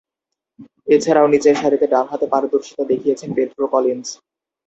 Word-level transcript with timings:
এছাড়াও 0.87 1.27
নিচেরসারিতে 1.27 1.87
ডানহাতে 1.93 2.25
পারদর্শীতা 2.31 2.83
দেখিয়েছেন 2.91 3.29
পেড্রো 3.35 3.65
কলিন্স। 3.73 4.07